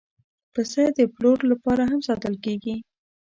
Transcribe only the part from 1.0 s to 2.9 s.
پلور لپاره هم ساتل کېږي.